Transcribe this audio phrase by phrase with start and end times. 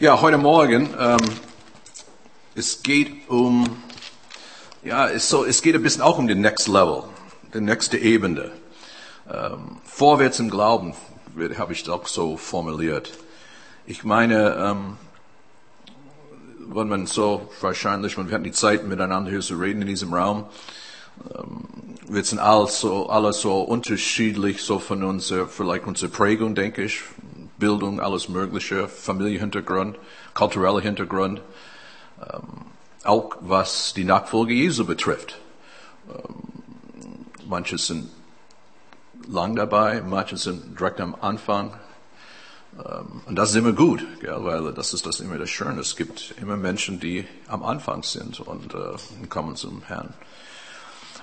[0.00, 1.18] Ja, heute Morgen, ähm,
[2.54, 3.82] es geht um,
[4.84, 7.02] ja, es, so, es geht ein bisschen auch um den Next Level,
[7.52, 8.52] die nächste Ebene.
[9.28, 10.94] Ähm, vorwärts im Glauben,
[11.58, 13.10] habe ich auch so formuliert.
[13.86, 14.98] Ich meine, ähm,
[16.68, 20.44] wenn man so wahrscheinlich, wir hatten die Zeit miteinander hier zu reden in diesem Raum,
[21.36, 21.64] ähm,
[22.08, 27.02] wir sind alles so, alles so unterschiedlich, so von unserer, vielleicht unserer Prägung, denke ich,
[27.58, 29.96] Bildung, alles Mögliche, Familienhintergrund,
[30.34, 31.40] kultureller Hintergrund,
[32.20, 32.42] ähm,
[33.04, 35.38] auch was die Nachfolge Jesu betrifft.
[36.08, 36.34] Ähm,
[37.46, 38.10] manche sind
[39.28, 41.74] lang dabei, manche sind direkt am Anfang.
[42.78, 45.80] Ähm, und das ist immer gut, gell, weil das ist das immer das Schöne.
[45.80, 50.14] Es gibt immer Menschen, die am Anfang sind und äh, kommen zum Herrn.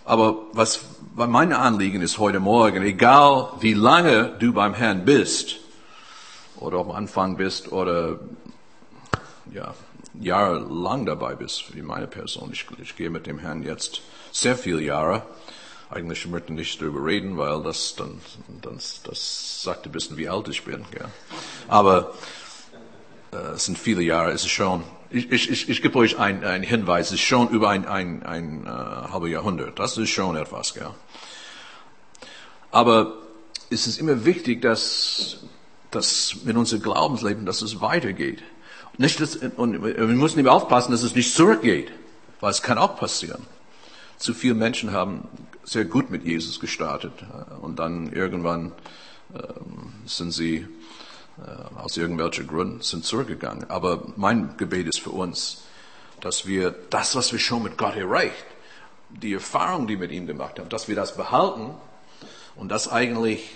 [0.03, 0.81] Aber was
[1.15, 5.57] mein Anliegen ist heute Morgen, egal wie lange du beim Herrn bist,
[6.59, 8.19] oder am Anfang bist oder
[9.51, 9.73] ja,
[10.19, 12.49] jahrelang dabei bist, wie meine Person.
[12.51, 15.23] Ich, ich gehe mit dem Herrn jetzt sehr viele Jahre.
[15.89, 18.19] Eigentlich möchte ich nicht darüber reden, weil das dann,
[18.61, 20.83] dann das sagt ein bisschen, wie alt ich bin.
[20.97, 21.09] Ja.
[21.67, 22.13] Aber
[23.31, 24.31] äh, es sind viele Jahre.
[24.31, 24.83] Es ist schon.
[25.11, 27.07] Ich, ich, ich, ich gebe euch einen Hinweis.
[27.07, 29.77] Es ist schon über ein, ein, ein äh, halbes Jahrhundert.
[29.77, 30.73] Das ist schon etwas.
[30.73, 30.89] Gell.
[32.71, 33.13] Aber
[33.69, 35.37] es ist immer wichtig, dass
[35.95, 38.43] dass in unserem Glaubensleben, dass es weitergeht.
[38.97, 41.91] Nicht, dass, und wir müssen eben aufpassen, dass es nicht zurückgeht,
[42.39, 43.45] weil es kann auch passieren.
[44.17, 45.27] Zu viele Menschen haben
[45.63, 47.13] sehr gut mit Jesus gestartet
[47.61, 48.71] und dann irgendwann
[49.33, 50.67] ähm, sind sie
[51.37, 53.69] äh, aus irgendwelchen Gründen sind zurückgegangen.
[53.69, 55.63] Aber mein Gebet ist für uns,
[56.21, 58.45] dass wir das, was wir schon mit Gott erreicht,
[59.09, 61.73] die Erfahrung, die wir mit ihm gemacht haben, dass wir das behalten
[62.55, 63.49] und das eigentlich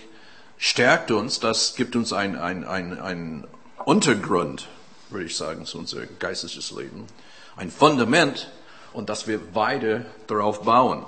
[0.59, 3.47] stärkt uns, das gibt uns ein, ein, ein, ein
[3.85, 4.67] Untergrund,
[5.09, 7.07] würde ich sagen, zu unserem geistliches Leben.
[7.55, 8.51] Ein Fundament
[8.93, 11.05] und dass wir weiter darauf bauen.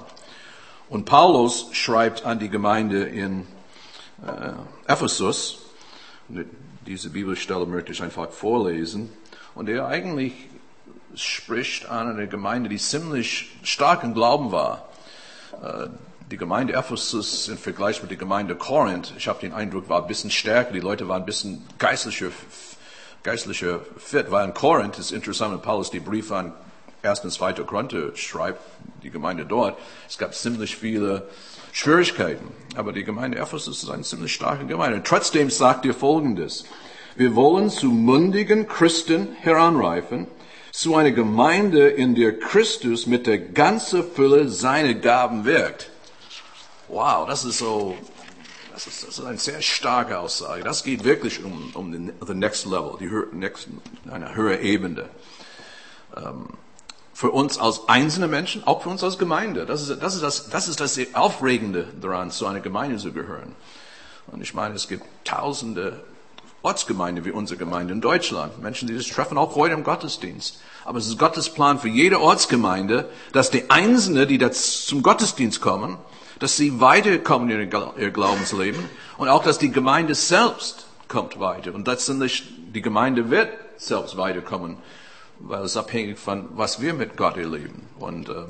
[0.89, 3.45] Und Paulus schreibt an die Gemeinde in
[4.25, 5.59] äh, Ephesus,
[6.85, 9.11] diese Bibelstelle möchte ich einfach vorlesen,
[9.53, 10.33] und er eigentlich
[11.13, 14.87] spricht an eine Gemeinde, die ziemlich stark im Glauben war.
[15.61, 15.89] Äh,
[16.31, 20.07] die Gemeinde Ephesus im Vergleich mit der Gemeinde Korinth, ich habe den Eindruck, war ein
[20.07, 20.71] bisschen stärker.
[20.71, 22.29] Die Leute waren ein bisschen geistlicher,
[23.21, 26.53] geistlicher fit, weil in Korinth ist interessant, wenn Paulus die Briefe an
[27.03, 27.25] 1.
[27.25, 27.53] und 2.
[27.53, 28.61] Korinther schreibt,
[29.03, 29.77] die Gemeinde dort,
[30.07, 31.27] es gab ziemlich viele
[31.73, 32.47] Schwierigkeiten.
[32.75, 35.01] Aber die Gemeinde Ephesus ist eine ziemlich starke Gemeinde.
[35.03, 36.63] Trotzdem sagt ihr Folgendes.
[37.17, 40.27] Wir wollen zu mundigen Christen heranreifen,
[40.71, 45.90] zu einer Gemeinde, in der Christus mit der ganzen Fülle seine Gaben wirkt.
[46.91, 47.95] Wow, das ist so,
[48.73, 50.61] das ist, das ist eine sehr starke Aussage.
[50.61, 53.69] Das geht wirklich um, um den the next level, die next,
[54.11, 55.09] eine höhere Ebene.
[56.17, 56.49] Ähm,
[57.13, 59.65] für uns als einzelne Menschen, auch für uns als Gemeinde.
[59.65, 63.55] Das ist, das ist das, das ist das Aufregende daran, zu einer Gemeinde zu gehören.
[64.27, 66.03] Und ich meine, es gibt tausende
[66.61, 68.61] Ortsgemeinden wie unsere Gemeinde in Deutschland.
[68.61, 70.59] Menschen, die das treffen, auch heute im Gottesdienst.
[70.83, 75.97] Aber es ist Gottes Plan für jede Ortsgemeinde, dass die Einzelnen, die zum Gottesdienst kommen,
[76.41, 78.83] dass sie weiterkommen in ihr Glaubensleben
[79.17, 81.73] und auch, dass die Gemeinde selbst kommt weiter.
[81.75, 82.43] Und letztendlich,
[82.73, 84.77] die Gemeinde wird selbst weiterkommen,
[85.37, 87.87] weil es abhängig von, was wir mit Gott erleben.
[87.99, 88.47] Und ähm,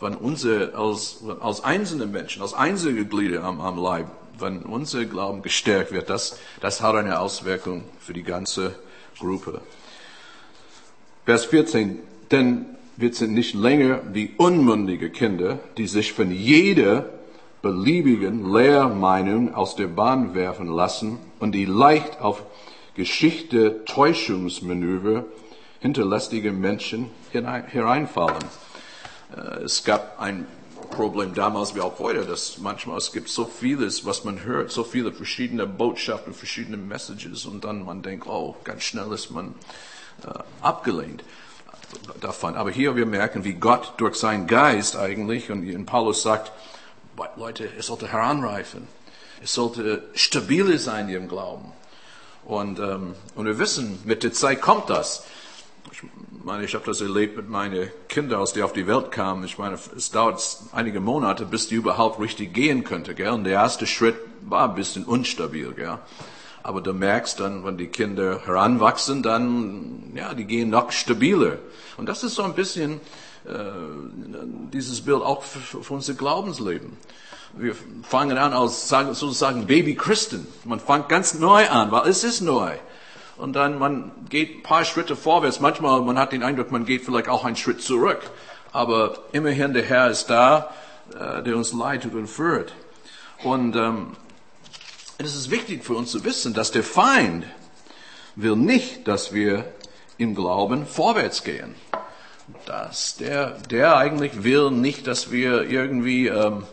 [0.00, 4.08] wenn unsere, als, als einzelne Menschen, als einzelne Glieder am, am Leib,
[4.40, 8.74] wenn unser Glauben gestärkt wird, das, das hat eine Auswirkung für die ganze
[9.20, 9.60] Gruppe.
[11.26, 12.00] Vers 14.
[12.32, 12.66] Denn
[12.96, 17.19] wir sind nicht länger wie unmündige Kinder, die sich von jeder
[17.62, 22.42] beliebigen Lehrmeinung aus der Bahn werfen lassen und die leicht auf
[22.94, 25.24] Geschichte Täuschungsmanöver
[25.80, 28.44] hinterlästige Menschen hereinfallen.
[29.36, 30.46] Äh, es gab ein
[30.90, 34.82] Problem damals wie auch heute, dass manchmal es gibt so vieles, was man hört, so
[34.82, 39.54] viele verschiedene Botschaften, verschiedene Messages und dann man denkt, oh, ganz schnell ist man
[40.24, 41.22] äh, abgelehnt
[42.20, 42.56] davon.
[42.56, 46.52] Aber hier wir merken, wie Gott durch seinen Geist eigentlich, und Paulus sagt,
[47.36, 48.86] Leute, es sollte heranreifen.
[49.42, 51.72] Es sollte stabiler sein im Glauben.
[52.44, 55.24] Und, ähm, und wir wissen, mit der Zeit kommt das.
[55.92, 56.02] Ich
[56.44, 59.44] meine, ich habe das erlebt mit meinen Kindern, als die auf die Welt kamen.
[59.44, 63.14] Ich meine, es dauert einige Monate, bis die überhaupt richtig gehen könnte.
[63.14, 63.30] Gell?
[63.30, 65.72] Und der erste Schritt war ein bisschen unstabil.
[65.72, 65.98] Gell?
[66.62, 71.58] Aber du merkst dann, wenn die Kinder heranwachsen, dann, ja, die gehen noch stabiler.
[71.96, 73.00] Und das ist so ein bisschen
[74.72, 76.96] dieses Bild auch für, für unser Glaubensleben.
[77.54, 80.46] Wir fangen an als sozusagen Baby-Christen.
[80.64, 82.76] Man fängt ganz neu an, weil es ist neu.
[83.40, 85.60] und dann man geht ein paar Schritte vorwärts.
[85.60, 88.20] Manchmal man hat den Eindruck, man geht vielleicht auch einen Schritt zurück.
[88.72, 90.72] Aber immerhin der Herr ist da,
[91.18, 92.72] äh, der uns leitet und führt.
[93.42, 94.16] Und ähm,
[95.18, 97.44] es ist wichtig für uns zu wissen, dass der Feind
[98.36, 99.64] will nicht, dass wir
[100.18, 101.74] im Glauben vorwärts gehen.
[102.66, 106.64] Dass der, der eigentlich will nicht, dass wir irgendwie, ähm,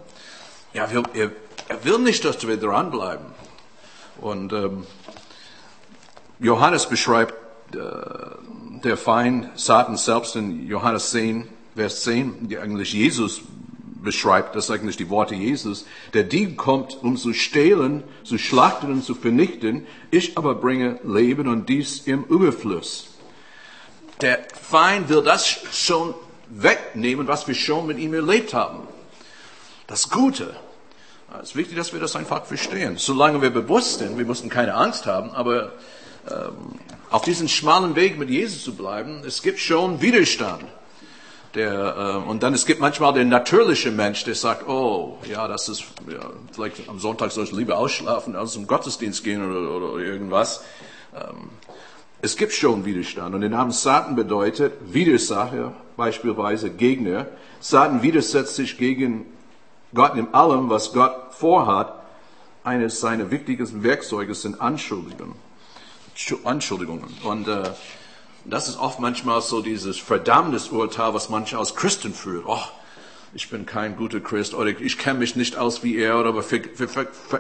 [0.74, 1.32] ja, wir, er,
[1.70, 3.26] er will nicht, dass wir dranbleiben.
[4.20, 4.86] Und ähm,
[6.40, 7.34] Johannes beschreibt
[7.76, 7.80] äh,
[8.84, 13.42] der Feind Satan selbst in Johannes 10, Vers 10, die eigentlich Jesus
[14.04, 15.86] beschreibt, das ist eigentlich die Worte Jesus.
[16.14, 19.86] Der Dieb kommt, um zu stehlen, zu schlachten und zu vernichten.
[20.12, 23.17] Ich aber bringe Leben und dies im Überfluss.
[24.22, 26.16] Der Feind will das schon
[26.50, 28.88] wegnehmen, was wir schon mit ihm erlebt haben.
[29.86, 30.56] Das Gute.
[31.42, 32.98] Es ist wichtig, dass wir das einfach verstehen.
[32.98, 35.74] Solange wir bewusst sind, wir müssen keine Angst haben, aber
[36.30, 36.80] ähm,
[37.10, 40.64] auf diesem schmalen Weg mit Jesus zu bleiben, es gibt schon Widerstand.
[41.54, 45.70] Der, äh, und dann es gibt manchmal den natürliche Mensch, der sagt, oh, ja, das
[45.70, 50.04] ist, ja, vielleicht am Sonntag soll ich lieber ausschlafen, als zum Gottesdienst gehen oder, oder
[50.04, 50.64] irgendwas.
[51.16, 51.50] Ähm,
[52.28, 53.34] es gibt schon Widerstand.
[53.36, 57.28] Und der Name Satan bedeutet Widersacher, beispielsweise Gegner.
[57.62, 59.26] Satan widersetzt sich gegen
[59.94, 61.94] Gott in allem, was Gott vorhat.
[62.66, 65.36] Eines seiner wichtigsten Werkzeuge sind Anschuldigungen.
[66.44, 67.08] Anschuldigungen.
[67.24, 67.64] Und äh,
[68.44, 72.44] das ist oft manchmal so dieses Verdammnisurteil, was manche aus Christen führt.
[72.46, 72.60] Oh,
[73.34, 76.44] ich bin kein guter Christ oder ich kenne mich nicht aus wie er oder wir,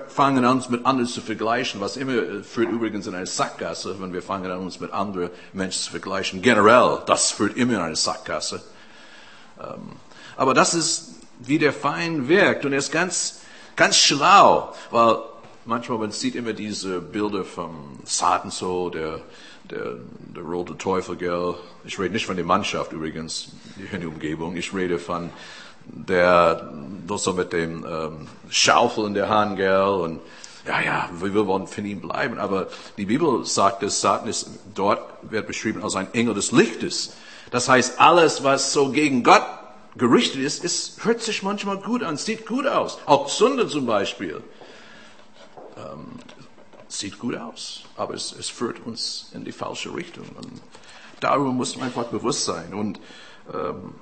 [0.07, 3.95] fangen an, uns mit anderen zu vergleichen, was immer äh, führt übrigens in eine Sackgasse,
[3.99, 6.41] wenn wir fangen an, uns mit anderen Menschen zu vergleichen.
[6.41, 8.61] Generell, das führt immer in eine Sackgasse.
[9.59, 9.93] Ähm,
[10.35, 13.41] aber das ist, wie der Feind wirkt und er ist ganz,
[13.75, 15.17] ganz schlau, weil
[15.65, 19.21] manchmal man sieht immer diese Bilder vom Satan so, der
[19.71, 19.97] der,
[20.35, 21.55] der rote Teufel, gell.
[21.85, 23.49] Ich rede nicht von der Mannschaft übrigens,
[23.91, 24.55] in der Umgebung.
[24.55, 25.29] Ich rede von
[25.87, 26.71] der,
[27.07, 29.81] das so mit dem ähm, Schaufel in der Hand, gell.
[29.81, 30.19] Und
[30.65, 32.39] ja, ja, wir wollen von ihm bleiben.
[32.39, 32.67] Aber
[32.97, 37.13] die Bibel sagt, dass Satan ist, dort wird beschrieben als ein Engel des Lichtes.
[37.51, 39.45] Das heißt, alles, was so gegen Gott
[39.95, 42.99] gerichtet ist, ist hört sich manchmal gut an, sieht gut aus.
[43.05, 44.43] Auch Sünde zum Beispiel.
[45.77, 46.05] Ähm,
[46.89, 50.25] sieht gut aus, aber es, es führt uns in die falsche Richtung.
[50.37, 50.61] Und
[51.19, 52.73] darüber muss man einfach bewusst sein.
[52.73, 52.99] Und
[53.53, 53.95] ähm,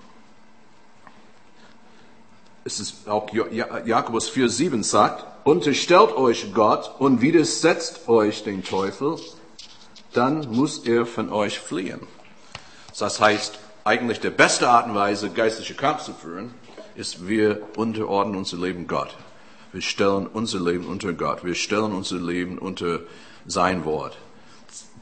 [2.65, 9.17] es ist auch Jakobus 4,7 sagt, unterstellt euch Gott und widersetzt euch den Teufel,
[10.13, 11.99] dann muss er von euch fliehen.
[12.97, 16.55] Das heißt, eigentlich der beste Art und Weise, geistliche Kampf zu führen,
[16.95, 19.15] ist, wir unterordnen unser Leben Gott.
[19.71, 21.43] Wir stellen unser Leben unter Gott.
[21.43, 23.01] Wir stellen unser Leben unter
[23.45, 24.17] sein Wort.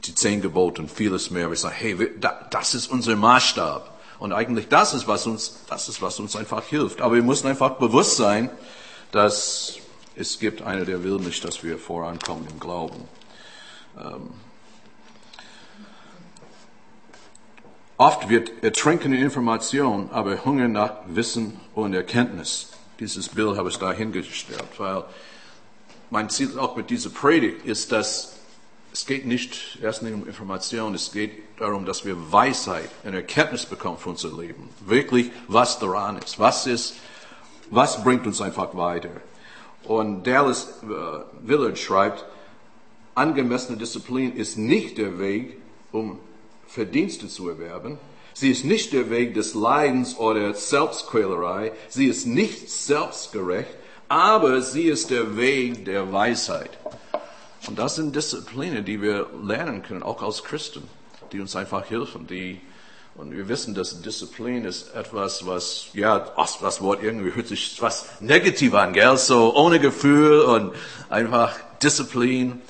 [0.04, 1.48] Die zehn Gebote und vieles mehr.
[1.48, 2.10] Wir sagen, hey,
[2.50, 3.93] das ist unser Maßstab.
[4.18, 7.00] Und eigentlich das ist, was uns, das ist, was uns einfach hilft.
[7.00, 8.50] Aber wir müssen einfach bewusst sein,
[9.12, 9.78] dass
[10.16, 13.08] es gibt einer, der will nicht, dass wir vorankommen im Glauben.
[13.98, 14.30] Ähm,
[17.96, 22.70] oft wird Ertrinken in Information, aber Hunger nach Wissen und Erkenntnis
[23.00, 25.04] dieses Bild habe ich da hingestellt, weil
[26.10, 28.36] mein Ziel auch mit dieser Predigt ist, dass
[28.94, 33.66] es geht nicht erst nicht um Information, es geht darum, dass wir Weisheit und Erkenntnis
[33.66, 34.70] bekommen für unser Leben.
[34.86, 36.38] Wirklich, was daran ist.
[36.38, 36.94] Was ist,
[37.70, 39.10] was bringt uns einfach weiter?
[39.82, 40.86] Und Dallas äh,
[41.42, 42.24] Willard schreibt,
[43.16, 45.58] angemessene Disziplin ist nicht der Weg,
[45.90, 46.20] um
[46.68, 47.98] Verdienste zu erwerben,
[48.36, 51.70] Sie ist nicht der Weg des Leidens oder Selbstquälerei.
[51.88, 53.70] Sie ist nicht selbstgerecht,
[54.08, 56.70] aber sie ist der Weg der Weisheit.
[57.66, 60.82] Und das sind Disziplinen, die wir lernen können, auch als Christen,
[61.32, 62.60] die uns einfach helfen, die
[63.16, 66.18] und wir wissen, dass Disziplin ist etwas, was, ja,
[66.60, 69.16] das Wort irgendwie hört sich was negativ an, gell?
[69.16, 70.74] So ohne Gefühl und
[71.10, 72.60] einfach Disziplin.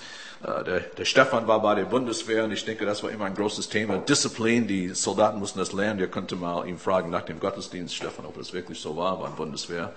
[0.43, 3.35] Äh, der, der Stefan war bei der Bundeswehr und ich denke, das war immer ein
[3.35, 3.97] großes Thema.
[3.97, 5.99] Disziplin, die Soldaten mussten das lernen.
[5.99, 9.29] Ihr könnte mal ihn fragen nach dem Gottesdienst, Stefan, ob das wirklich so war bei
[9.29, 9.95] der Bundeswehr.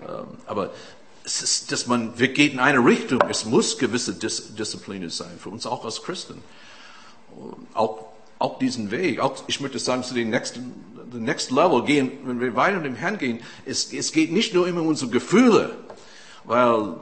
[0.00, 0.70] Ähm, aber
[1.24, 3.20] es ist, dass man, wir gehen in eine Richtung.
[3.28, 6.42] Es muss gewisse Dis Disziplin sein, für uns auch als Christen.
[7.74, 8.06] Auch,
[8.38, 10.74] auch diesen Weg, auch, ich möchte sagen, zu den nächsten,
[11.12, 14.54] the next level gehen, wenn wir weiter mit dem Herrn gehen, es, es geht nicht
[14.54, 15.76] nur immer um unsere Gefühle,
[16.44, 16.96] weil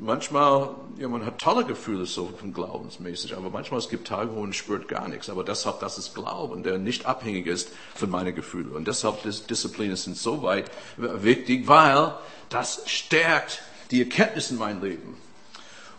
[0.00, 4.40] manchmal, ja, man hat tolle Gefühle so von glaubensmäßig, aber manchmal es gibt Tage, wo
[4.40, 5.30] man spürt gar nichts.
[5.30, 8.72] Aber deshalb, das ist Glauben, der nicht abhängig ist von meinen Gefühlen.
[8.72, 12.14] Und deshalb ist Disziplin ist insoweit wichtig, weil
[12.48, 15.16] das stärkt die Erkenntnis in meinem Leben.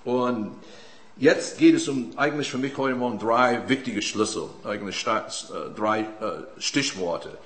[0.04, 0.56] Und
[1.18, 6.00] Jetzt geht es um eigentlich für mich heute Morgen drei wichtige Schlüssel, eigentlich äh, drei
[6.00, 6.06] äh,
[6.58, 7.38] Stichworte,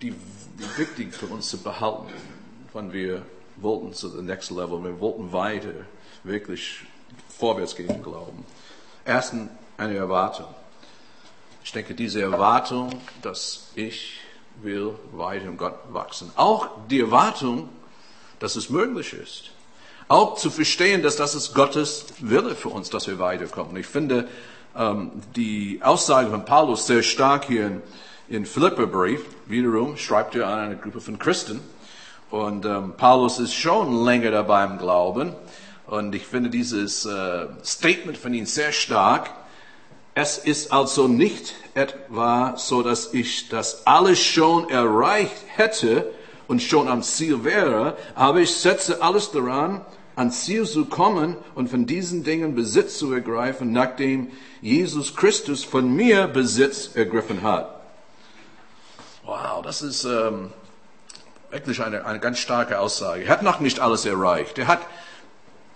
[0.00, 0.14] die
[0.76, 2.12] wichtig für uns zu behalten,
[2.72, 3.22] wenn wir
[3.56, 5.72] wollten zu the next level, wir wollten weiter
[6.24, 6.80] wirklich
[7.28, 8.44] vorwärts gehen Glauben.
[9.04, 10.46] Erstens eine Erwartung.
[11.64, 12.90] Ich denke, diese Erwartung,
[13.22, 14.20] dass ich
[14.62, 16.30] will weiter in Gott wachsen.
[16.36, 17.68] Auch die Erwartung,
[18.38, 19.50] dass es möglich ist.
[20.08, 23.76] Auch zu verstehen, dass das ist Gottes Wille für uns, dass wir weiterkommen.
[23.76, 24.28] Ich finde
[24.76, 27.82] ähm, die Aussage von Paulus sehr stark hier in,
[28.28, 29.24] in Philipperbrief.
[29.46, 31.60] Wiederum schreibt er an eine Gruppe von Christen.
[32.32, 35.34] Und ähm, Paulus ist schon länger dabei im Glauben.
[35.86, 39.28] Und ich finde dieses äh, Statement von ihm sehr stark.
[40.14, 46.10] Es ist also nicht etwa so, dass ich das alles schon erreicht hätte
[46.48, 49.82] und schon am Ziel wäre, aber ich setze alles daran,
[50.16, 54.30] ans Ziel zu kommen und von diesen Dingen Besitz zu ergreifen, nachdem
[54.62, 57.82] Jesus Christus von mir Besitz ergriffen hat.
[59.24, 60.50] Wow, das ist ähm,
[61.52, 63.24] wirklich eine, eine ganz starke Aussage.
[63.24, 64.58] Er hat noch nicht alles erreicht.
[64.58, 64.80] Er hat,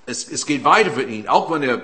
[0.06, 1.82] es, es geht weiter für ihn, auch wenn er,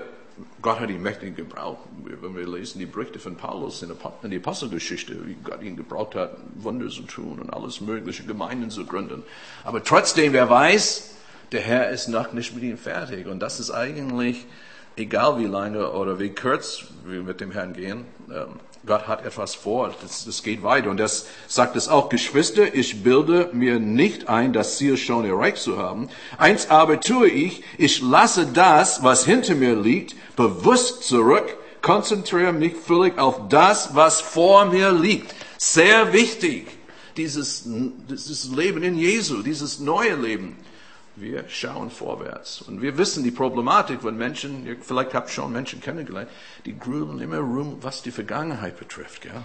[0.63, 1.81] Gott hat ihn mächtig gebraucht.
[2.05, 6.37] Wenn wir lesen die Berichte von Paulus in der Apostelgeschichte, wie Gott ihn gebraucht hat,
[6.57, 9.23] Wunder zu tun und alles mögliche Gemeinden zu gründen.
[9.65, 11.15] Aber trotzdem, wer weiß,
[11.53, 13.27] der Herr ist noch nicht mit ihm fertig.
[13.27, 14.47] Und das ist eigentlich,
[14.97, 19.55] egal wie lange oder wie kurz wir mit dem Herrn gehen, ähm, Gott hat etwas
[19.55, 20.91] vor, das, das geht weiter.
[20.91, 25.59] Und das sagt es auch, Geschwister, ich bilde mir nicht ein, das Ziel schon erreicht
[25.59, 26.09] zu haben.
[26.37, 32.75] Eins aber tue ich, ich lasse das, was hinter mir liegt, bewusst zurück, konzentriere mich
[32.75, 35.33] völlig auf das, was vor mir liegt.
[35.59, 36.67] Sehr wichtig,
[37.17, 40.57] dieses, dieses Leben in Jesu, dieses neue Leben.
[41.15, 42.63] Wir schauen vorwärts.
[42.63, 46.31] Und wir wissen die Problematik, wenn Menschen, ihr vielleicht habt schon Menschen kennengelernt,
[46.65, 49.23] die grübeln immer rum, was die Vergangenheit betrifft.
[49.23, 49.43] Gell?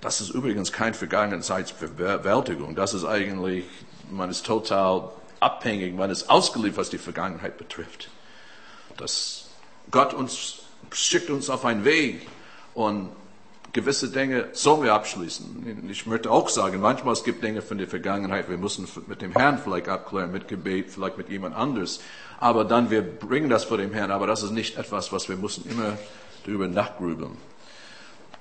[0.00, 2.74] Das ist übrigens kein Vergangenheitsbewältigung.
[2.74, 3.64] Das ist eigentlich,
[4.10, 8.10] man ist total abhängig, man ist ausgeliefert, was die Vergangenheit betrifft.
[8.96, 9.48] Das
[9.90, 10.60] Gott uns
[10.90, 12.26] schickt uns auf einen Weg
[12.74, 13.10] und
[13.72, 15.86] gewisse Dinge sollen wir abschließen.
[15.88, 19.32] Ich möchte auch sagen, manchmal es gibt Dinge von der Vergangenheit, wir müssen mit dem
[19.32, 22.00] Herrn vielleicht abklären, mit Gebet, vielleicht mit jemand anders.
[22.38, 24.10] Aber dann wir bringen das vor dem Herrn.
[24.10, 25.96] Aber das ist nicht etwas, was wir müssen immer
[26.44, 27.36] darüber nachgrübeln.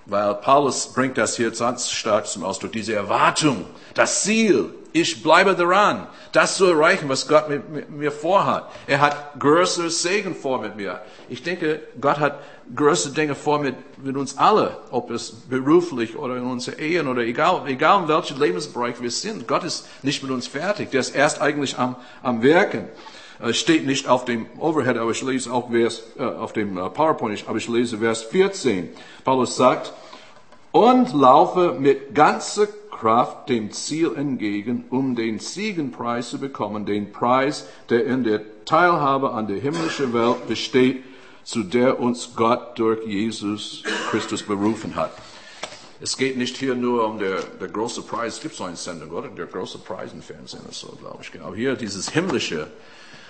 [0.08, 5.56] Weil Paulus bringt das hier ganz stark zum Ausdruck, diese Erwartung, das Ziel, ich bleibe
[5.56, 8.70] daran, das zu erreichen, was Gott mit, mir vorhat.
[8.88, 11.02] Er hat größeres Segen vor mit mir.
[11.30, 12.40] Ich denke, Gott hat
[12.76, 17.22] größere Dinge vor mit, mit uns alle, ob es beruflich oder in unserer Ehen oder
[17.22, 19.48] egal, egal in welchem Lebensbereich wir sind.
[19.48, 20.92] Gott ist nicht mit uns fertig.
[20.92, 22.88] Der ist erst eigentlich am, am Werken.
[23.40, 26.90] Es steht nicht auf dem Overhead, aber ich lese auch Vers, äh, auf dem äh,
[26.90, 28.90] PowerPoint, aber ich lese Vers 14.
[29.24, 29.94] Paulus sagt,
[30.72, 37.68] und laufe mit ganzer Kraft dem Ziel entgegen, um den Siegenpreis zu bekommen, den Preis,
[37.90, 41.04] der in der Teilhabe an der himmlischen Welt besteht,
[41.44, 45.12] zu der uns Gott durch Jesus Christus berufen hat.
[46.04, 49.28] Es geht nicht hier nur um der, der große Preis, gibt so eine Sendung, oder?
[49.30, 51.54] Der große Preis im Fernsehen ist so, glaube ich, genau.
[51.54, 52.68] Hier dieses himmlische.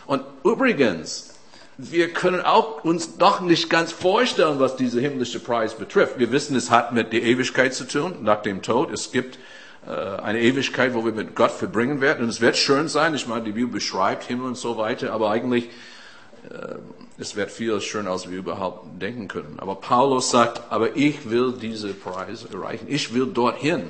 [0.05, 1.33] Und übrigens,
[1.77, 6.17] wir können auch uns doch nicht ganz vorstellen, was dieser himmlische Preis betrifft.
[6.17, 8.91] Wir wissen, es hat mit der Ewigkeit zu tun, nach dem Tod.
[8.91, 9.37] Es gibt
[9.87, 12.23] äh, eine Ewigkeit, wo wir mit Gott verbringen werden.
[12.23, 13.15] Und es wird schön sein.
[13.15, 15.69] Ich meine, die Bibel beschreibt Himmel und so weiter, aber eigentlich,
[16.49, 16.75] äh,
[17.17, 19.59] es wird viel schöner, als wir überhaupt denken können.
[19.59, 22.87] Aber Paulus sagt, aber ich will diese Preise erreichen.
[22.89, 23.89] Ich will dorthin.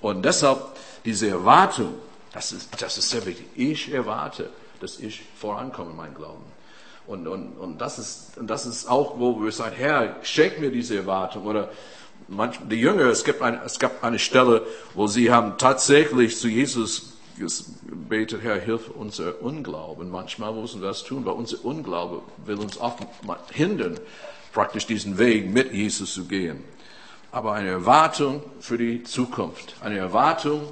[0.00, 0.58] Und deshalb
[1.04, 1.94] diese Erwartung,
[2.32, 3.46] das ist, das ist sehr wichtig.
[3.54, 6.44] Ich erwarte, dass ich vorankomme in meinem Glauben.
[7.06, 10.70] Und, und, und, das ist, und das ist auch, wo wir sagen, Herr, schenk mir
[10.70, 11.44] diese Erwartung.
[11.44, 11.70] Oder
[12.28, 16.48] manch, die Jünger, es gibt, eine, es gab eine Stelle, wo sie haben tatsächlich zu
[16.48, 20.10] Jesus gebetet, Herr, hilf unser Unglauben.
[20.10, 23.02] Manchmal müssen wir das tun, weil unser Unglaube will uns oft
[23.52, 23.98] hindern,
[24.52, 26.64] praktisch diesen Weg mit Jesus zu gehen.
[27.32, 30.62] Aber eine Erwartung für die Zukunft, eine Erwartung,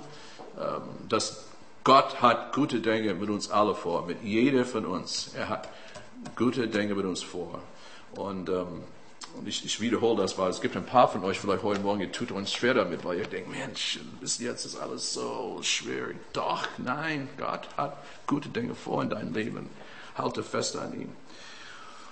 [0.59, 1.47] ähm, dass
[1.85, 5.33] Gott hat gute Dinge mit uns alle vor, mit jeder von uns.
[5.37, 5.69] Er hat
[6.37, 7.61] gute Dinge mit uns vor.
[8.15, 8.85] Und ähm,
[9.35, 12.01] und ich, ich wiederhole das, weil es gibt ein paar von euch vielleicht heute Morgen,
[12.01, 16.09] ihr tut uns schwer damit, weil ihr denkt, Mensch, bis jetzt ist alles so schwer.
[16.33, 17.97] Doch, nein, Gott hat
[18.27, 19.71] gute Dinge vor in deinem Leben.
[20.17, 21.09] Halte fest an ihm.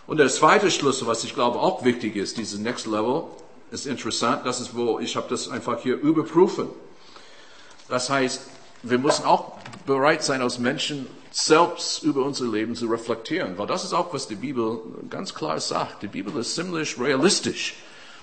[0.07, 3.25] Und der zweite Schlüssel, was ich glaube auch wichtig ist, dieses Next Level,
[3.71, 4.45] ist interessant.
[4.45, 6.69] Das ist, wo ich habe das einfach hier überprüfen.
[7.89, 8.43] Das heißt,
[8.83, 9.53] wir müssen auch
[9.87, 13.57] bereit sein, als Menschen selbst über unser Leben zu reflektieren.
[13.57, 16.03] Weil das ist auch, was die Bibel ganz klar sagt.
[16.03, 17.77] Die Bibel ist ziemlich realistisch.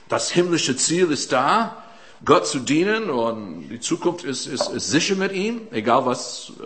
[0.09, 1.83] Das himmlische Ziel ist da,
[2.25, 6.65] Gott zu dienen und die Zukunft ist, ist, ist sicher mit ihm, egal was, äh,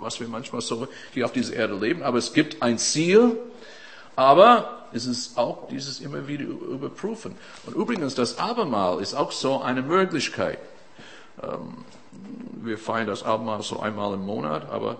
[0.00, 2.02] was wir manchmal so hier auf dieser Erde leben.
[2.02, 3.38] Aber es gibt ein Ziel,
[4.14, 7.36] aber es ist auch dieses immer wieder überprüfen.
[7.66, 10.58] Und übrigens, das Abermal ist auch so eine Möglichkeit.
[11.42, 11.84] Ähm,
[12.62, 14.96] wir feiern das Abendmahl so einmal im Monat, aber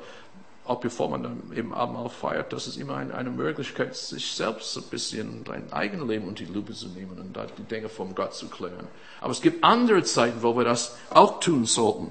[0.67, 5.45] auch bevor man eben Abendmahl feiert, das ist immer eine, Möglichkeit, sich selbst ein bisschen
[5.45, 8.49] dein eigenes Leben unter die Lupe zu nehmen und da die Dinge vom Gott zu
[8.49, 8.89] klären.
[9.21, 12.11] Aber es gibt andere Zeiten, wo wir das auch tun sollten.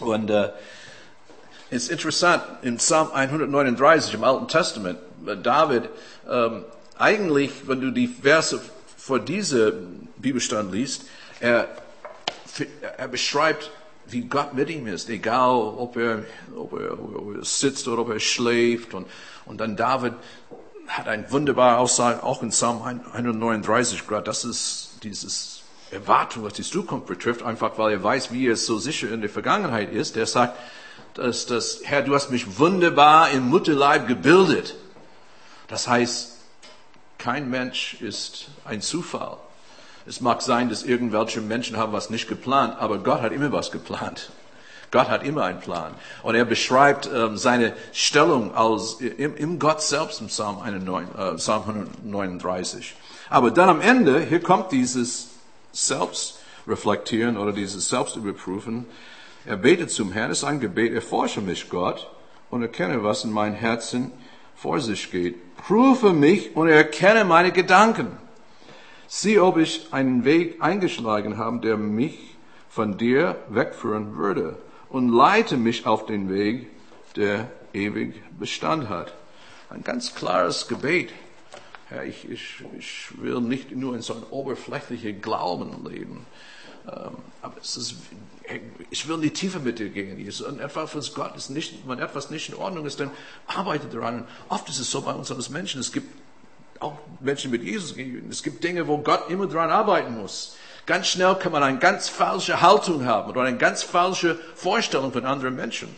[0.00, 0.50] Und äh,
[1.70, 5.88] es ist interessant, in Psalm 139 im Alten Testament, äh, David,
[6.30, 6.64] ähm,
[6.98, 8.60] eigentlich, wenn du die Verse
[8.96, 11.06] vor diesem Bibelstand liest,
[11.40, 11.68] er,
[12.96, 13.70] er beschreibt
[14.06, 16.24] wie Gott mit ihm ist, egal ob er,
[16.56, 18.94] ob er, ob er sitzt oder ob er schläft.
[18.94, 19.06] Und,
[19.46, 20.14] und dann David
[20.88, 26.62] hat ein wunderbare Aussage, auch in Psalm 139 gerade, das ist dieses Erwartung, was die
[26.62, 30.16] Zukunft betrifft, einfach weil er weiß, wie er so sicher in der Vergangenheit ist.
[30.16, 30.58] Er sagt,
[31.14, 34.74] dass, dass Herr, du hast mich wunderbar im Mutterleib gebildet.
[35.68, 36.32] Das heißt,
[37.18, 39.38] kein Mensch ist ein Zufall.
[40.06, 43.70] Es mag sein, dass irgendwelche Menschen haben was nicht geplant, aber Gott hat immer was
[43.70, 44.30] geplant.
[44.90, 45.92] Gott hat immer einen Plan.
[46.22, 51.34] Und er beschreibt ähm, seine Stellung als, im, im Gott selbst im Psalm, 109, äh,
[51.34, 52.94] Psalm 139.
[53.28, 55.30] Aber dann am Ende, hier kommt dieses
[55.72, 58.86] Selbstreflektieren oder dieses Selbstüberprüfen.
[59.46, 62.08] Er betet zum Herrn, ist ein Gebet, erforsche mich Gott
[62.50, 64.12] und erkenne, was in meinem Herzen
[64.54, 65.56] vor sich geht.
[65.56, 68.16] Prüfe mich und erkenne meine Gedanken.
[69.06, 72.18] Sieh, ob ich einen Weg eingeschlagen habe, der mich
[72.68, 74.58] von dir wegführen würde
[74.88, 76.68] und leite mich auf den Weg,
[77.16, 79.14] der ewig Bestand hat.
[79.70, 81.10] Ein ganz klares Gebet.
[81.88, 86.26] Herr, ich, ich, ich will nicht nur in so einem oberflächlichen Glauben leben,
[86.86, 87.94] ähm, aber es ist,
[88.90, 90.16] ich will in die Tiefe mit dir gehen.
[90.48, 93.10] Und etwas, was Gott ist nicht, wenn etwas nicht in Ordnung ist, dann
[93.46, 94.20] arbeite daran.
[94.20, 96.08] Und oft ist es so bei uns als Menschen, es gibt
[97.24, 97.94] Menschen mit Jesus
[98.30, 100.56] Es gibt Dinge, wo Gott immer dran arbeiten muss.
[100.86, 105.24] Ganz schnell kann man eine ganz falsche Haltung haben oder eine ganz falsche Vorstellung von
[105.24, 105.88] anderen Menschen.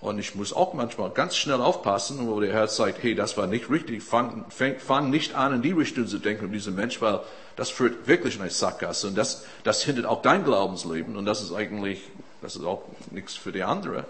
[0.00, 3.48] Und ich muss auch manchmal ganz schnell aufpassen, wo der Herr sagt, hey, das war
[3.48, 7.02] nicht richtig, fang, fang, fang nicht an, in die Richtung zu denken um diesen Mensch,
[7.02, 7.20] weil
[7.56, 11.42] das führt wirklich in eine Sackgasse und das, das hindert auch dein Glaubensleben und das
[11.42, 12.00] ist eigentlich,
[12.40, 14.04] das ist auch nichts für die andere.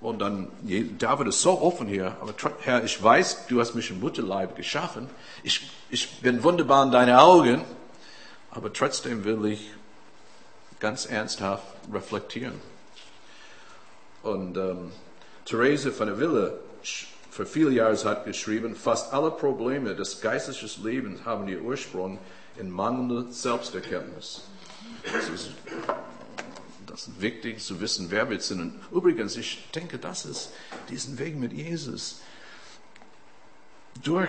[0.00, 0.48] Und dann,
[0.98, 5.08] David ist so offen hier, aber Herr, ich weiß, du hast mich im Mutterleib geschaffen.
[5.42, 7.62] Ich, ich bin wunderbar in deinen Augen,
[8.50, 9.70] aber trotzdem will ich
[10.80, 12.60] ganz ernsthaft reflektieren.
[14.22, 14.92] Und ähm,
[15.46, 16.58] Therese von der Wille
[17.30, 22.18] für viele Jahre hat geschrieben, fast alle Probleme des geistlichen Lebens haben ihr Ursprung
[22.58, 24.42] in mangelnder Selbsterkenntnis.
[27.18, 28.60] Wichtig zu wissen, wer wir sind.
[28.60, 30.52] Und übrigens, ich denke, das ist
[30.88, 32.20] diesen Weg mit Jesus.
[34.02, 34.28] Durch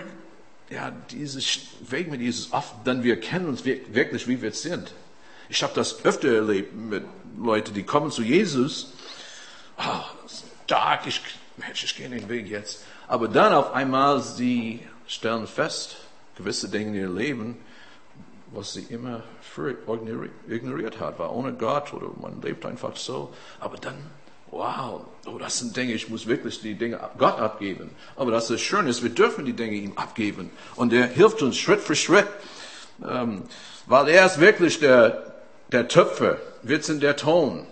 [0.70, 1.42] ja, diesen
[1.90, 4.92] Weg mit Jesus, oft dann wir kennen uns wirklich, wie wir sind.
[5.48, 7.04] Ich habe das öfter erlebt mit
[7.38, 8.92] Leuten, die kommen zu Jesus.
[9.78, 10.04] Oh,
[10.64, 11.22] stark, ich,
[11.56, 12.84] Mensch, ich gehe den Weg jetzt.
[13.06, 15.96] Aber dann auf einmal, sie stellen fest,
[16.36, 17.56] gewisse Dinge in ihr Leben,
[18.52, 19.22] was sie immer
[20.48, 23.32] ignoriert hat, war ohne Gott oder man lebt einfach so.
[23.60, 23.96] Aber dann,
[24.50, 27.90] wow, oh, das sind Dinge, ich muss wirklich die Dinge Gott abgeben.
[28.16, 30.50] Aber das ist schön ist, wir dürfen die Dinge ihm abgeben.
[30.76, 32.28] Und er hilft uns Schritt für Schritt,
[33.06, 33.42] ähm,
[33.86, 35.34] weil er ist wirklich der,
[35.70, 37.66] der Töpfer, wir sind der Ton.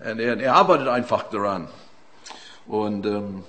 [0.00, 1.68] Und er, er arbeitet einfach daran.
[2.66, 3.44] Und ähm,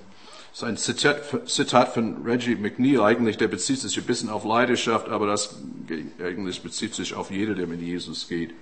[0.54, 5.26] sein Zitat, Zitat von Reggie McNeil, eigentlich, der bezieht sich ein bisschen auf Leidenschaft, aber
[5.26, 5.56] das
[6.22, 8.54] eigentlich bezieht sich auf jeder, der mit Jesus geht.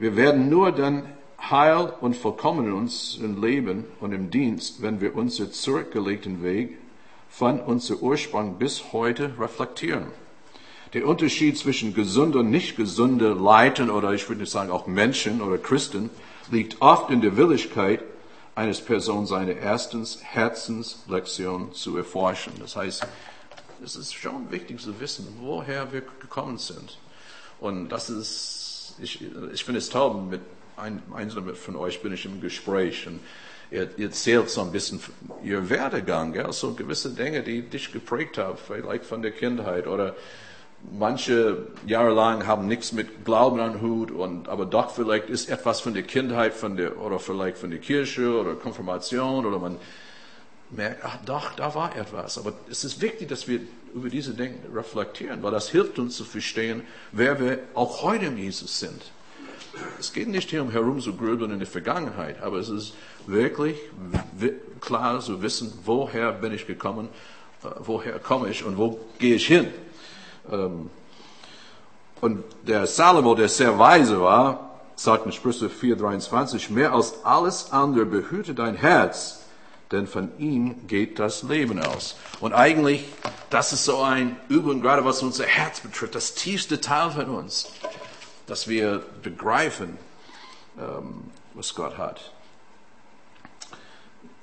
[0.00, 1.04] Wir werden nur dann
[1.40, 6.76] heil und vollkommen in uns im Leben und im Dienst, wenn wir unseren zurückgelegten Weg
[7.28, 10.06] von unserem Ursprung bis heute reflektieren.
[10.92, 15.40] Der Unterschied zwischen gesund und nicht gesunder Leiten oder ich würde nicht sagen auch Menschen
[15.40, 16.10] oder Christen
[16.50, 18.00] liegt oft in der Willigkeit,
[18.54, 22.52] eines Person seine erstens Herzenslektion zu erforschen.
[22.60, 23.06] Das heißt,
[23.84, 26.98] es ist schon wichtig zu wissen, woher wir gekommen sind.
[27.60, 29.20] Und das ist, ich,
[29.52, 30.40] ich finde es toll, mit
[30.76, 33.20] ein, einzelnen von euch bin ich im Gespräch und
[33.70, 35.00] ihr, ihr erzählt so ein bisschen
[35.42, 40.14] ihr Werdegang, ja, so gewisse Dinge, die dich geprägt haben, vielleicht von der Kindheit oder
[40.92, 45.94] manche jahrelang haben nichts mit Glauben an Hut und aber doch vielleicht ist etwas von
[45.94, 49.78] der Kindheit von der oder vielleicht von der Kirche oder Konfirmation oder man
[50.70, 52.38] merkt, ach doch, da war etwas.
[52.38, 53.60] Aber es ist wichtig, dass wir
[53.94, 58.38] über diese Dinge reflektieren, weil das hilft uns zu verstehen, wer wir auch heute im
[58.38, 59.02] Jesus sind.
[59.98, 62.94] Es geht nicht hier um herum zu grübeln in der Vergangenheit, aber es ist
[63.26, 63.76] wirklich
[64.80, 67.08] klar zu wissen, woher bin ich gekommen,
[67.64, 69.68] äh, woher komme ich und wo gehe ich hin.
[70.50, 70.90] Ähm,
[72.20, 78.06] und der Salomo, der sehr weise war, sagt in Sprüche 4,23, mehr als alles andere
[78.06, 79.40] behüte dein Herz,
[79.90, 82.16] denn von ihm geht das Leben aus.
[82.40, 83.04] Und eigentlich,
[83.50, 87.70] das ist so ein Übung, gerade was unser Herz betrifft, das tiefste Teil von uns,
[88.46, 89.98] dass wir begreifen,
[90.78, 92.32] ähm, was Gott hat.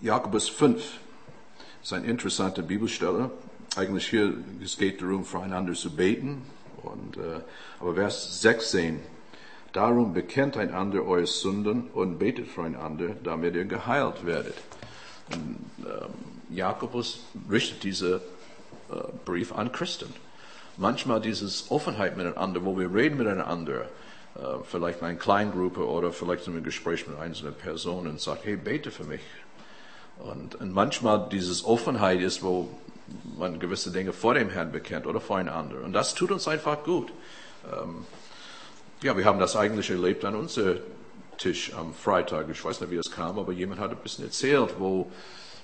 [0.01, 0.83] Jakobus 5
[1.83, 3.31] ist ein interessanter Bibelstelle.
[3.77, 6.41] Eigentlich hier, es geht darum, füreinander zu beten.
[6.83, 7.39] Und, äh,
[7.79, 8.99] aber Vers 16,
[9.71, 14.55] darum bekennt einander eure Sünden und betet füreinander, damit ihr geheilt werdet.
[15.31, 18.19] Und, ähm, Jakobus richtet diesen äh,
[19.23, 20.13] Brief an Christen.
[20.75, 23.83] Manchmal dieses Offenheit miteinander, wo wir reden miteinander,
[24.35, 28.43] äh, vielleicht in einer Kleingruppe oder vielleicht in einem Gespräch mit einzelnen Personen und sagt,
[28.43, 29.21] hey, bete für mich.
[30.19, 32.67] Und, und manchmal dieses Offenheit ist, wo
[33.37, 35.83] man gewisse Dinge vor dem Herrn bekennt oder voreinander.
[35.83, 37.11] Und das tut uns einfach gut.
[37.71, 38.05] Ähm,
[39.03, 40.79] ja, wir haben das eigentlich erlebt an unserem
[41.37, 42.49] Tisch am Freitag.
[42.49, 45.09] Ich weiß nicht, wie es kam, aber jemand hat ein bisschen erzählt, wo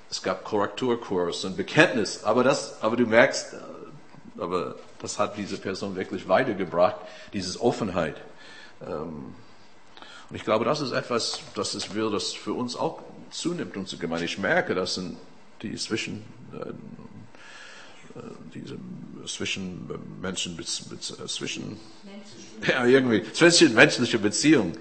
[0.10, 2.24] es gab Korrekturkurs und Bekenntnis.
[2.24, 6.96] Aber das, aber du merkst, äh, aber das hat diese Person wirklich weitergebracht,
[7.34, 8.16] diese Offenheit.
[8.82, 9.36] Ähm,
[10.30, 14.02] und ich glaube, das ist etwas, das ist, will, das für uns auch zunimmt, unsere
[14.02, 14.26] Gemeinde.
[14.26, 15.18] Ich merke, das sind
[15.62, 16.74] die zwischen, äh
[18.54, 18.78] diese
[19.26, 19.90] zwischen
[20.22, 21.78] Menschen, äh, zwischen,
[22.68, 24.78] ja, irgendwie, zwischenmenschliche Beziehungen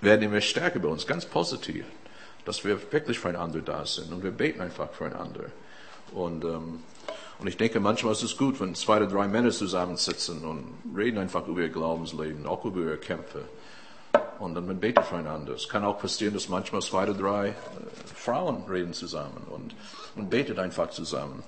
[0.00, 1.84] werden immer stärker bei uns, ganz positiv,
[2.44, 5.46] dass wir wirklich füreinander da sind und wir beten einfach füreinander.
[6.12, 6.80] Und, ähm,
[7.38, 10.64] und ich denke, manchmal ist es gut, wenn zwei oder drei Männer zusammensitzen und
[10.96, 13.44] reden einfach über ihr Glaubensleben, auch über ihre Kämpfe
[14.40, 15.52] und dann man betet füreinander.
[15.52, 17.54] Es kann auch passieren, dass manchmal zwei oder drei äh,
[18.14, 19.74] Frauen reden zusammen und,
[20.16, 21.42] und betet einfach zusammen.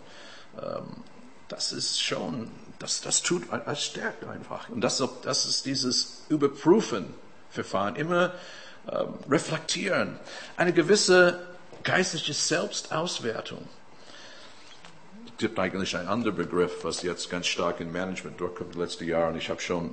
[0.62, 1.02] Ähm,
[1.52, 4.68] das ist schon, das, das tut, das stärkt einfach.
[4.70, 7.12] Und das, das ist dieses Überprüfen
[7.50, 8.32] Verfahren, immer
[8.90, 10.18] ähm, reflektieren,
[10.56, 11.46] eine gewisse
[11.82, 13.68] geistliche Selbstauswertung.
[15.26, 19.32] Es gibt eigentlich einen anderen Begriff, was jetzt ganz stark im Management durchkommt, letzte Jahre,
[19.32, 19.92] und ich habe schon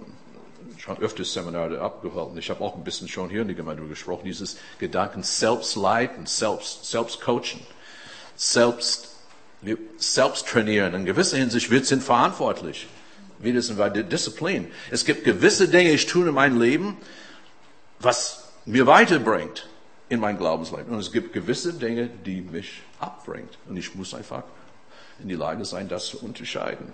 [0.77, 2.37] schon öfters Seminare abgehalten.
[2.37, 6.85] Ich habe auch ein bisschen schon hier in der Gemeinde gesprochen, dieses Gedanken Selbstleiten, Selbst,
[6.85, 7.59] Selbstcoachen,
[8.35, 9.09] Selbst,
[9.97, 10.93] selbst trainieren.
[10.93, 12.87] In gewisser Hinsicht, wir sind verantwortlich.
[13.39, 14.67] Wie das bei Disziplin.
[14.91, 16.97] Es gibt gewisse Dinge, ich tue in meinem Leben,
[17.99, 19.67] was mir weiterbringt
[20.09, 20.93] in mein Glaubensleben.
[20.93, 23.57] Und es gibt gewisse Dinge, die mich abbringt.
[23.67, 24.43] Und ich muss einfach
[25.21, 26.91] in die Lage sein, das zu unterscheiden.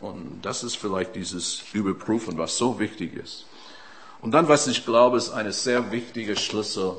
[0.00, 3.46] Und das ist vielleicht dieses Überprüfen, was so wichtig ist.
[4.20, 6.96] Und dann, was ich glaube, ist eine sehr wichtige Schlüssel,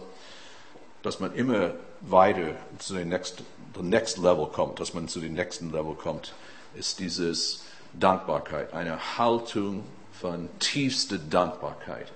[1.03, 3.43] dass man immer weiter zu dem next,
[3.75, 6.33] the next level kommt, dass man zu dem nächsten Level kommt,
[6.75, 12.11] ist dieses Dankbarkeit, eine Haltung von tiefster Dankbarkeit,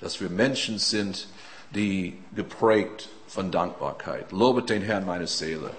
[0.00, 1.28] dass wir Menschen sind,
[1.74, 4.30] die geprägt von Dankbarkeit.
[4.32, 5.70] Lobet den Herrn meine Seele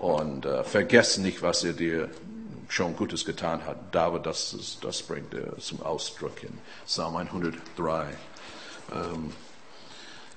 [0.00, 2.10] und äh, vergesst nicht, was er dir
[2.68, 3.76] schon Gutes getan hat.
[3.92, 8.06] David, das, das bringt er zum Ausdruck in Psalm 103.
[8.92, 9.32] Ähm,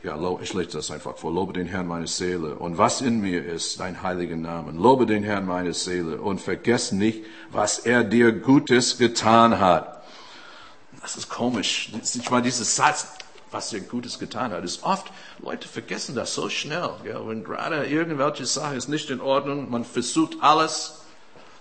[0.04, 1.34] ja, ich lese das einfach vor.
[1.34, 4.78] Lobe den Herrn meine Seele und was in mir ist, dein heiliger Namen.
[4.78, 10.04] Lobe den Herrn meine Seele und vergess nicht, was er dir Gutes getan hat.
[11.02, 11.92] Das ist komisch.
[12.02, 13.08] Ich meine, dieses Satz,
[13.52, 16.92] was er Gutes getan hat, ist oft, Leute vergessen das so schnell.
[17.06, 21.02] Ja, wenn gerade irgendwelche Sache ist nicht in Ordnung, man versucht alles,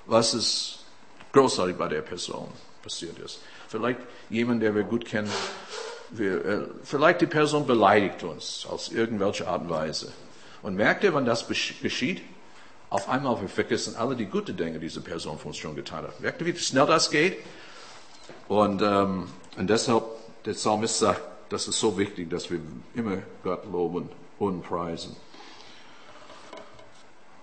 [0.06, 0.84] was ist
[1.32, 2.48] großartig bei der Person
[2.82, 3.40] passiert ist.
[3.68, 5.30] Vielleicht jemand, der wir gut kennen,
[6.10, 10.12] wir, äh, vielleicht die Person beleidigt uns aus irgendwelcher Art und Weise.
[10.62, 12.22] Und merkt ihr, wenn das geschieht?
[12.88, 16.04] Auf einmal wir vergessen alle die guten Dinge, die diese Person für uns schon getan
[16.04, 16.20] hat.
[16.20, 17.38] Merkt ihr, wie schnell das geht?
[18.48, 20.04] Und, ähm, und deshalb,
[20.44, 22.60] der Psalmist sagt, das ist so wichtig, dass wir
[22.94, 25.16] immer Gott loben und preisen.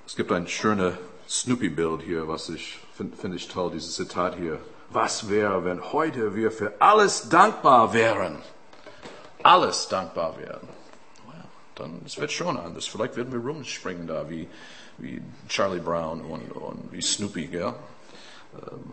[0.05, 0.95] Es gibt ein schönes
[1.29, 4.59] Snoopy-Bild hier, was ich finde find ich toll, dieses Zitat hier.
[4.89, 8.37] Was wäre, wenn heute wir für alles dankbar wären?
[9.43, 10.67] Alles dankbar wären.
[11.75, 12.85] Dann es wird schon anders.
[12.85, 14.47] Vielleicht werden wir rumspringen da wie,
[14.97, 17.73] wie Charlie Brown und, und wie Snoopy, gell?
[18.53, 18.91] Ähm,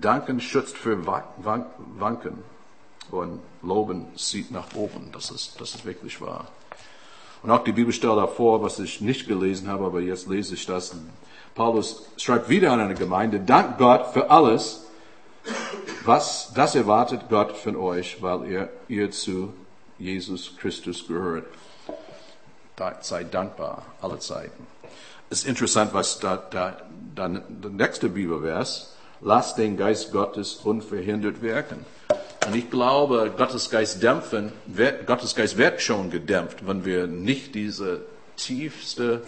[0.00, 2.42] Danken schützt für Wanken
[3.10, 5.10] und Loben sieht nach oben.
[5.12, 6.48] Das ist, das ist wirklich wahr.
[7.42, 10.96] Und auch die Bibelstelle davor, was ich nicht gelesen habe, aber jetzt lese ich das.
[11.54, 14.83] Paulus schreibt wieder an eine Gemeinde, dank Gott für alles,
[16.04, 19.52] was, das erwartet Gott von euch, weil ihr, ihr zu
[19.98, 21.46] Jesus Christus gehört.
[23.00, 24.66] Seid dankbar, alle Zeiten.
[25.30, 26.76] Es ist interessant, was da, da,
[27.14, 31.84] da der nächste Bibelvers, lasst den Geist Gottes unverhindert wirken.
[32.46, 37.54] Und ich glaube, Gottes Geist dämpfen, wird, Gottes Geist wird schon gedämpft, wenn wir nicht
[37.54, 38.02] diese
[38.36, 39.22] tiefste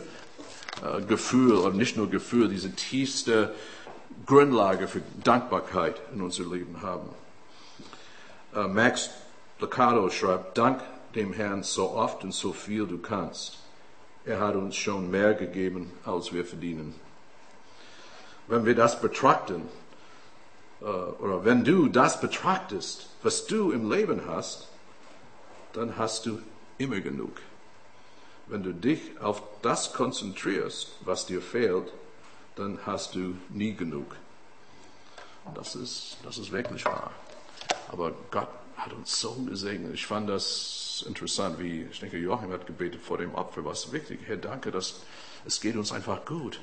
[0.82, 3.54] äh, Gefühl, und nicht nur Gefühl, diese tiefste
[4.26, 7.08] Grundlage für Dankbarkeit in unser Leben haben.
[8.54, 9.10] Äh, Max
[9.60, 10.82] Lucado schreibt, Dank
[11.14, 13.58] dem Herrn so oft und so viel du kannst.
[14.24, 16.94] Er hat uns schon mehr gegeben, als wir verdienen.
[18.48, 19.62] Wenn wir das betrachten,
[20.80, 24.68] äh, oder wenn du das betrachtest, was du im Leben hast,
[25.72, 26.40] dann hast du
[26.78, 27.32] immer genug.
[28.48, 31.92] Wenn du dich auf das konzentrierst, was dir fehlt,
[32.56, 34.16] dann hast du nie genug.
[35.54, 37.12] Das ist, das ist wirklich wahr.
[37.88, 39.94] Aber Gott hat uns so gesegnet.
[39.94, 44.20] Ich fand das interessant, wie, ich denke, Joachim hat gebetet vor dem Opfer, was wichtig.
[44.26, 45.00] Herr, danke, dass
[45.44, 46.60] es geht uns einfach gut.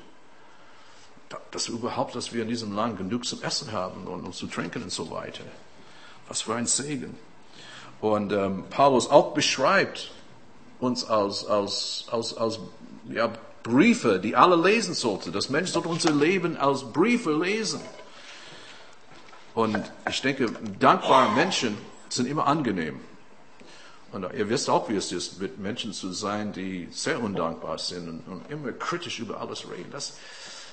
[1.50, 4.82] Dass überhaupt, dass wir in diesem Land genug zum Essen haben und, und zu trinken
[4.82, 5.44] und so weiter.
[6.28, 7.16] Was für ein Segen.
[8.00, 10.10] Und ähm, Paulus auch beschreibt
[10.78, 12.58] uns als, als, als, als
[13.08, 13.32] ja,
[13.64, 15.32] Briefe, die alle lesen sollten.
[15.32, 17.80] Das Mensch sollte unser Leben als Briefe lesen.
[19.54, 21.76] Und ich denke, dankbare Menschen
[22.08, 23.00] sind immer angenehm.
[24.12, 28.08] Und ihr wisst auch, wie es ist, mit Menschen zu sein, die sehr undankbar sind
[28.08, 29.90] und, und immer kritisch über alles reden.
[29.90, 30.18] Das,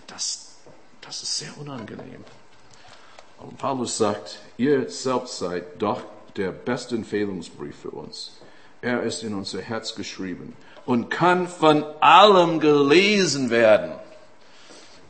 [0.05, 0.57] das,
[0.99, 2.23] das ist sehr unangenehm.
[3.39, 6.01] Und Paulus sagt, ihr selbst seid doch
[6.35, 8.33] der beste Empfehlungsbrief für uns.
[8.81, 13.91] Er ist in unser Herz geschrieben und kann von allem gelesen werden.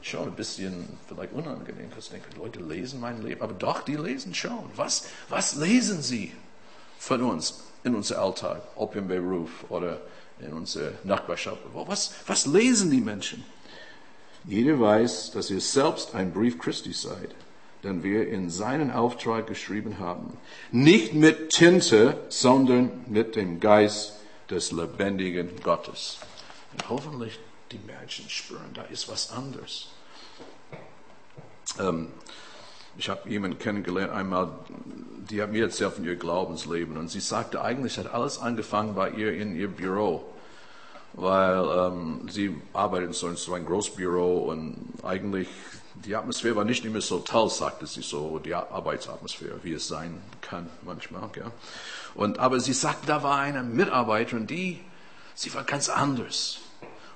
[0.02, 3.96] Schon ein bisschen vielleicht unangenehm, dass ich denke, Leute lesen mein Leben, aber doch, die
[3.96, 4.66] lesen schon.
[4.76, 6.34] Was, was lesen sie
[6.98, 10.00] von uns in unser Alltag, ob im Beruf oder
[10.40, 11.60] in unserer Nachbarschaft?
[11.74, 13.44] Was, was lesen die Menschen?
[14.46, 17.36] Jeder weiß, dass ihr selbst ein Brief Christi seid
[17.84, 20.38] den wir in seinen Auftrag geschrieben haben.
[20.72, 24.14] Nicht mit Tinte, sondern mit dem Geist
[24.52, 26.20] des lebendigen Gottes.
[26.74, 27.40] Und hoffentlich
[27.72, 29.88] die Menschen spüren, da ist was anderes.
[31.80, 32.10] Ähm,
[32.98, 34.50] ich habe jemanden kennengelernt einmal,
[35.30, 39.10] die hat mir erzählt von ihr Glaubensleben und sie sagte, eigentlich hat alles angefangen bei
[39.12, 40.24] ihr in ihr Büro,
[41.14, 45.48] weil ähm, sie arbeitet in so, so ein Großbüro und eigentlich
[46.06, 50.22] die Atmosphäre war nicht immer so toll, sagte sie so, die Arbeitsatmosphäre, wie es sein
[50.42, 51.30] kann manchmal.
[51.36, 51.52] Ja.
[52.15, 54.80] Und, aber sie sagte, da war eine Mitarbeiterin, die,
[55.34, 56.60] sie war ganz anders.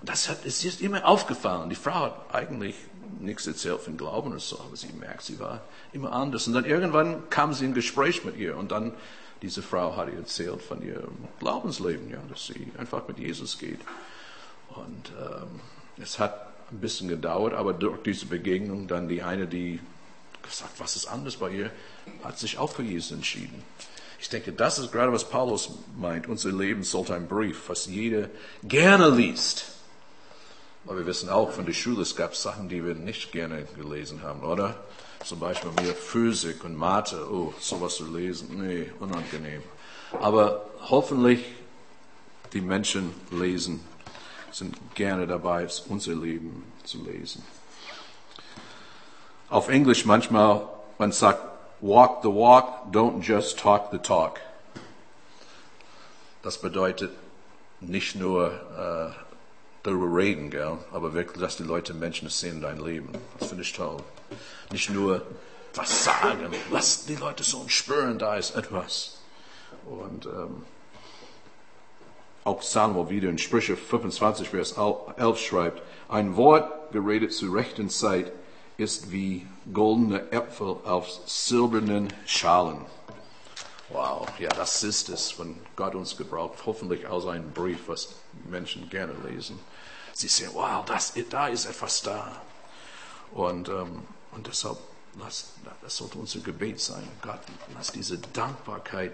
[0.02, 1.70] Und das hat, es ist immer aufgefallen.
[1.70, 2.76] Die Frau hat eigentlich
[3.20, 5.62] nichts erzählt von Glauben oder so, aber sie merkt, sie war
[5.94, 6.48] immer anders.
[6.48, 8.94] Und dann irgendwann kam sie in Gespräch mit ihr und dann
[9.42, 13.80] diese Frau hat ihr erzählt von ihrem Glaubensleben, ja, dass sie einfach mit Jesus geht.
[14.70, 15.60] Und ähm,
[16.02, 19.80] es hat ein bisschen gedauert, aber durch diese Begegnung dann die eine, die
[20.42, 21.72] gesagt, was ist anders bei ihr,
[22.24, 23.64] hat sich auch für Jesus entschieden.
[24.20, 26.28] Ich denke, das ist gerade, was Paulus meint.
[26.28, 28.30] Unser Leben sollte ein Brief, was jeder
[28.64, 29.66] gerne liest.
[30.86, 34.22] Aber wir wissen auch von der Schule, es gab Sachen, die wir nicht gerne gelesen
[34.22, 34.84] haben, oder?
[35.24, 39.64] Zum Beispiel mir Physik und Mathe, oh, sowas zu lesen, nee, unangenehm.
[40.22, 41.44] Aber hoffentlich
[42.54, 43.80] die Menschen lesen
[44.52, 47.44] sind gerne dabei, unser Leben zu lesen.
[49.50, 51.55] Auf Englisch manchmal, man sagt,
[51.86, 54.42] walk the walk, don't just talk the talk.
[56.42, 57.12] Das bedeutet
[57.80, 59.12] nicht nur äh,
[59.84, 63.10] darüber reden, gell, aber wirklich, dass die Leute Menschen sehen in dein Leben.
[63.40, 63.98] Das finde ich toll.
[64.72, 65.22] Nicht nur
[65.76, 66.40] was sagen,
[66.72, 69.20] lass die Leute so spüren, da ist etwas.
[69.86, 70.66] Und ähm,
[72.44, 74.76] auch Salomo wieder in Sprüche 25, Vers
[75.18, 78.32] 11 schreibt, ein Wort geredet zur rechten Zeit
[78.78, 82.86] ist wie goldene Äpfel auf silbernen Schalen.
[83.90, 86.66] Wow, ja, das ist es, von Gott uns gebraucht.
[86.66, 88.16] Hoffentlich aus einem Brief, was
[88.50, 89.60] Menschen gerne lesen.
[90.14, 92.42] Sie sehen, wow, das, da ist etwas da.
[93.32, 94.78] Und, ähm, und deshalb,
[95.20, 97.08] lass, das sollte unser Gebet sein.
[97.22, 97.40] Gott,
[97.76, 99.14] lass diese Dankbarkeit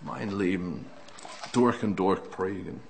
[0.00, 0.86] mein Leben
[1.52, 2.80] durch und durch prägen.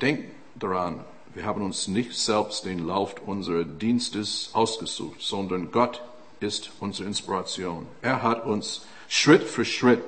[0.00, 6.02] Denk daran, wir haben uns nicht selbst den Lauf unseres Dienstes ausgesucht, sondern Gott
[6.40, 7.86] ist unsere Inspiration.
[8.02, 10.02] Er hat uns Schritt für Schritt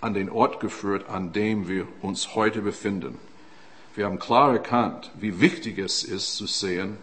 [0.00, 3.18] an den Ort geführt, an dem wir uns heute befinden.
[3.94, 6.98] Wir haben klar erkannt, wie wichtig es ist zu sehen,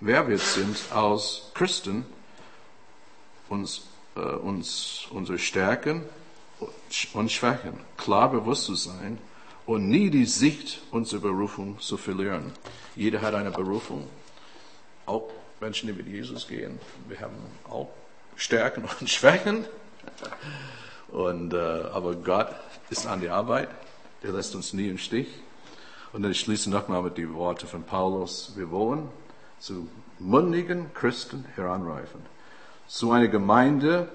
[0.00, 2.04] wer wir sind als Christen,
[3.48, 3.82] uns,
[4.16, 6.02] äh, uns unsere Stärken
[7.14, 9.18] und Schwächen klar bewusst zu sein
[9.66, 12.52] und nie die Sicht unserer Berufung zu verlieren.
[12.96, 14.08] Jeder hat eine Berufung,
[15.06, 16.78] auch Menschen, die mit Jesus gehen.
[17.08, 17.36] Wir haben
[17.68, 17.88] auch
[18.36, 19.64] Stärken und Schwächen.
[21.08, 22.48] Und, äh, aber Gott
[22.90, 23.68] ist an der Arbeit.
[24.22, 25.28] Der lässt uns nie im Stich.
[26.12, 28.52] Und dann schließe ich nochmal mit den Worten von Paulus.
[28.56, 29.08] Wir wollen
[29.58, 32.20] zu mündigen Christen heranreifen.
[32.86, 34.08] Zu einer Gemeinde,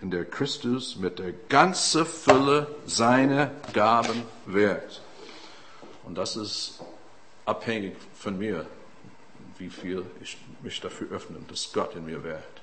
[0.00, 5.02] in der Christus mit der ganzen Fülle seiner Gaben wirkt.
[6.04, 6.80] Und das ist
[7.44, 8.66] abhängig von mir,
[9.58, 12.62] wie viel ich mich dafür öffne, dass Gott in mir wirkt.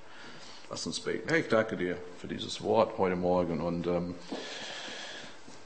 [0.69, 1.27] Lass uns beten.
[1.27, 3.61] Herr, ich danke dir für dieses Wort heute Morgen.
[3.61, 4.15] Und ähm,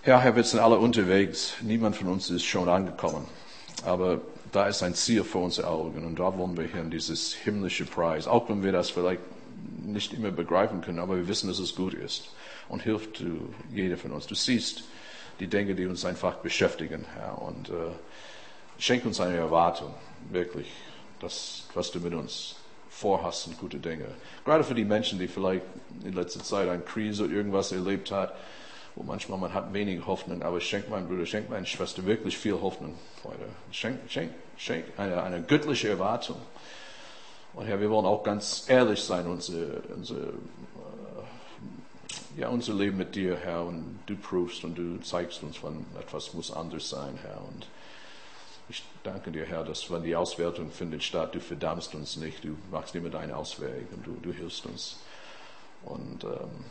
[0.05, 1.53] ja, Herr, wir sind alle unterwegs.
[1.62, 3.27] Niemand von uns ist schon angekommen.
[3.86, 4.19] Aber
[4.51, 6.05] da ist ein Ziel vor unseren Augen.
[6.05, 8.27] Und da wollen wir hin, dieses himmlische Preis.
[8.27, 9.21] Auch wenn wir das vielleicht
[9.86, 12.34] nicht immer begreifen können, aber wir wissen, dass es gut ist
[12.67, 13.24] und hilft
[13.74, 14.28] jeder von uns.
[14.28, 14.84] Du siehst
[15.39, 17.74] die Dinge, die uns einfach beschäftigen, Herr, und äh,
[18.78, 19.93] schenk uns eine Erwartung,
[20.30, 20.67] wirklich,
[21.19, 22.56] das, was du mit uns
[22.89, 24.06] vorhast, sind gute Dinge.
[24.45, 25.63] Gerade für die Menschen, die vielleicht
[26.04, 28.36] in letzter Zeit eine Krise oder irgendwas erlebt hat,
[28.95, 32.60] wo manchmal man hat wenig Hoffnung, aber schenk mein Bruder, schenk meine Schwester wirklich viel
[32.60, 33.45] Hoffnung heute.
[33.72, 36.38] Schenk, schenk, schenk eine, eine göttliche Erwartung
[37.53, 40.31] und Herr, wir wollen auch ganz ehrlich sein, unser, unser, äh,
[42.38, 43.65] ja, unser Leben mit dir, Herr.
[43.65, 47.41] Und du prüfst und du zeigst uns, wann etwas muss anders sein, Herr.
[47.47, 47.67] Und
[48.69, 52.55] ich danke dir, Herr, dass wenn die Auswertung findet statt, du verdammst uns nicht, du
[52.71, 54.97] machst immer deine Auswege und du, du hilfst uns.
[55.83, 56.65] Und ähm,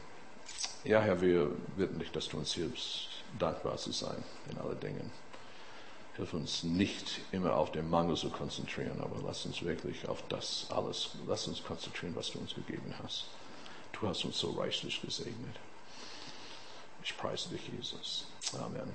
[0.84, 5.10] ja, Herr, wir bitten dich, dass du uns hilfst, dankbar zu sein in allen Dingen.
[6.18, 10.66] Hilf uns nicht immer auf den Mangel zu konzentrieren, aber lass uns wirklich auf das
[10.68, 13.26] alles, lass uns konzentrieren, was du uns gegeben hast.
[13.92, 15.57] Du hast uns so reichlich gesegnet.
[17.04, 18.26] Ich preise dich, Jesus.
[18.59, 18.92] Amen.